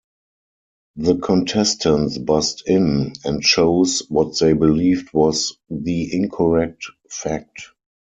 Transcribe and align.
The 0.95 1.17
contestants 1.17 2.17
buzzed 2.17 2.63
in 2.65 3.13
and 3.23 3.43
chose 3.43 3.99
what 4.09 4.35
they 4.39 4.53
believed 4.53 5.13
was 5.13 5.55
the 5.69 6.15
incorrect 6.17 6.85
fact. 7.07 7.69